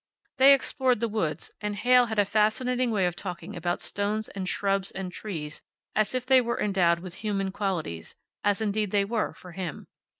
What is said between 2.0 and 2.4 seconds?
had a